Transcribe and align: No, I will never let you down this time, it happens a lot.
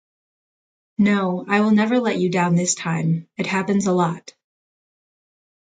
No, 0.97 1.45
I 1.47 1.61
will 1.61 1.69
never 1.69 1.99
let 1.99 2.17
you 2.17 2.31
down 2.31 2.55
this 2.55 2.73
time, 2.73 3.27
it 3.37 3.45
happens 3.45 3.85
a 3.85 3.93
lot. 3.93 4.33